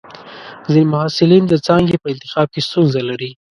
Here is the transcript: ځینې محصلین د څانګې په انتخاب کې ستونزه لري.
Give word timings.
ځینې 0.71 0.83
محصلین 0.93 1.43
د 1.47 1.53
څانګې 1.65 1.95
په 2.01 2.07
انتخاب 2.13 2.47
کې 2.53 2.61
ستونزه 2.67 2.99
لري. 3.09 3.29